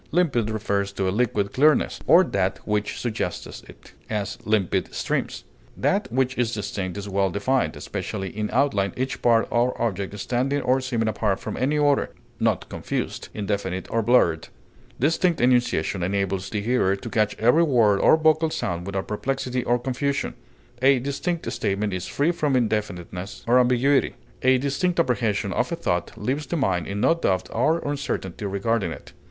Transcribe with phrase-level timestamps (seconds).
[0.11, 5.43] Limpid refers to a liquid clearness, or that which suggests it; as, limpid streams.
[5.77, 10.61] That which is distinct is well defined, especially in outline, each part or object standing
[10.63, 12.09] or seeming apart from any other,
[12.39, 14.47] not confused, indefinite, or blurred;
[14.99, 19.77] distinct enunciation enables the hearer to catch every word or vocal sound without perplexity or
[19.77, 20.33] confusion;
[20.81, 26.11] a distinct statement is free from indefiniteness or ambiguity; a distinct apprehension of a thought
[26.17, 29.13] leaves the mind in no doubt or uncertainty regarding it.